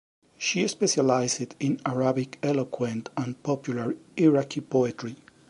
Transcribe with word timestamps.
She 0.39 0.67
specialized 0.67 1.53
in 1.59 1.79
Arabic 1.85 2.39
eloquent 2.41 3.09
and 3.15 3.37
popular 3.43 3.93
Iraqi 4.17 4.61
poetry. 4.61 5.15